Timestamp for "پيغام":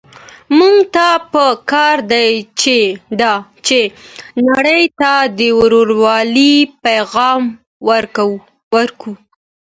6.83-7.43